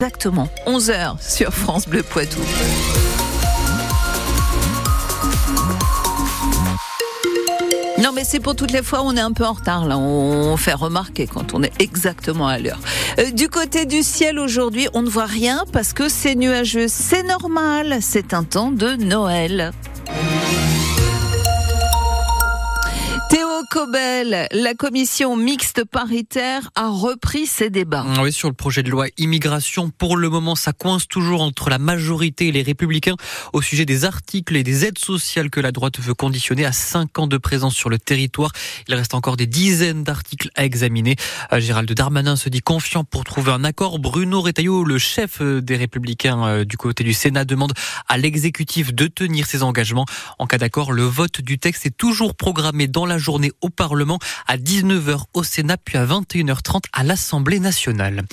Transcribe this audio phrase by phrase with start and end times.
[0.00, 2.38] Exactement, 11h sur France Bleu Poitou.
[8.00, 9.98] Non mais c'est pour toutes les fois où on est un peu en retard là,
[9.98, 12.78] on fait remarquer quand on est exactement à l'heure.
[13.18, 17.24] Euh, du côté du ciel aujourd'hui, on ne voit rien parce que c'est nuageux, c'est
[17.24, 19.72] normal, c'est un temps de Noël.
[23.70, 28.06] Cobel, la commission mixte paritaire a repris ses débats.
[28.20, 31.78] Oui, sur le projet de loi immigration, pour le moment, ça coince toujours entre la
[31.78, 33.16] majorité et les républicains
[33.52, 37.18] au sujet des articles et des aides sociales que la droite veut conditionner à 5
[37.18, 38.52] ans de présence sur le territoire.
[38.86, 41.16] Il reste encore des dizaines d'articles à examiner.
[41.52, 43.98] Euh, Gérald Darmanin se dit confiant pour trouver un accord.
[43.98, 47.72] Bruno Retailleau, le chef euh, des républicains euh, du côté du Sénat, demande
[48.08, 50.06] à l'exécutif de tenir ses engagements.
[50.38, 54.18] En cas d'accord, le vote du texte est toujours programmé dans la journée au Parlement,
[54.46, 58.24] à 19h au Sénat, puis à 21h30 à l'Assemblée nationale.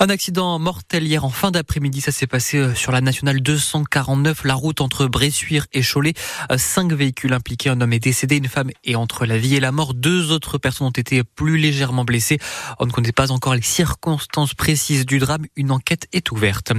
[0.00, 4.44] Un accident mortel hier en fin d'après-midi, ça s'est passé euh, sur la nationale 249,
[4.44, 6.12] la route entre Bressuire et Cholet.
[6.52, 9.60] Euh, cinq véhicules impliqués, un homme est décédé, une femme est entre la vie et
[9.60, 9.94] la mort.
[9.94, 12.38] Deux autres personnes ont été plus légèrement blessées.
[12.78, 15.46] On ne connaît pas encore les circonstances précises du drame.
[15.56, 16.72] Une enquête est ouverte.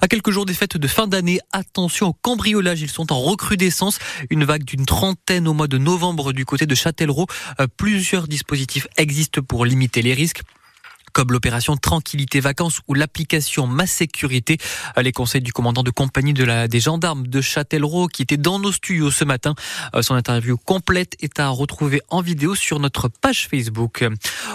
[0.00, 2.80] À quelques jours des fêtes de fin d'année, attention au cambriolage.
[2.80, 3.98] Ils sont en recrudescence.
[4.30, 7.26] Une vague d'une trentaine au mois de novembre du côté de Châtellerault.
[7.60, 10.42] Euh, plusieurs dispositifs existent pour limiter les risques
[11.14, 14.58] comme l'opération Tranquillité Vacances ou l'application Ma Sécurité.
[15.00, 19.12] Les conseils du commandant de compagnie des gendarmes de Châtellerault qui était dans nos studios
[19.12, 19.54] ce matin.
[19.94, 24.04] Euh, son interview complète est à retrouver en vidéo sur notre page Facebook.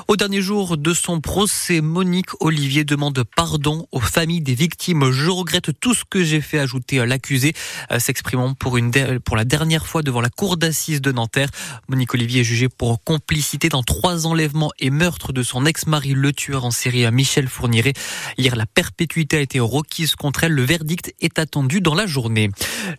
[0.10, 5.12] Au dernier jour de son procès, Monique Olivier demande pardon aux familles des victimes.
[5.12, 7.54] Je regrette tout ce que j'ai fait, ajouter l'accusé,
[7.92, 11.50] euh, s'exprimant pour, la dernière fois devant la cour d'assises de Nanterre.
[11.88, 16.34] Monique Olivier est jugée pour complicité dans trois enlèvements et meurtres de son ex-mari le
[16.34, 17.94] tueur en série à Michel Fourniret.
[18.38, 20.54] Hier, la perpétuité a été requise contre elle.
[20.54, 22.50] Le verdict est attendu dans la journée.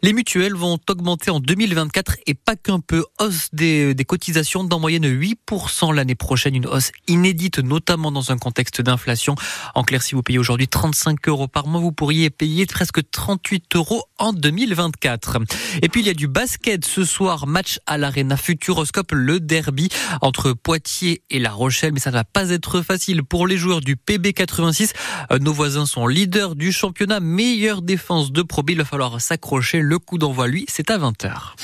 [0.02, 3.04] Les mutuelles vont augmenter en 2024 et pas qu'un peu.
[3.18, 6.54] Hausse des, des cotisations d'en moyenne 8% l'année prochaine.
[6.54, 9.34] Une hausse inédite, notamment dans un contexte d'inflation.
[9.74, 13.76] En clair, si vous payez aujourd'hui 35 euros par mois, vous pourriez payer presque 38
[13.76, 15.38] euros en 2024.
[15.82, 17.46] Et puis, il y a du basket ce soir.
[17.46, 19.88] Match à l'Arena Futuroscope, le derby
[20.20, 21.92] entre Poitiers et La Rochelle.
[21.92, 24.92] Mais ça ne va pas être facile pour les joueurs du PB86.
[25.32, 28.70] Euh, nos voisins sont leaders du championnat, meilleure défense de Pro B.
[28.70, 29.80] Il va falloir s'accrocher.
[29.80, 31.54] Le coup d'envoi, lui, c'est à 20h.